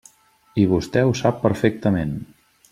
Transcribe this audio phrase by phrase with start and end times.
[0.61, 2.19] I vostè ho sap perfectament.